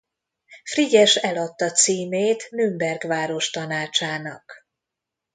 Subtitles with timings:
[0.63, 4.53] Frigyes eladta címét „Nürnberg város tanácsának“.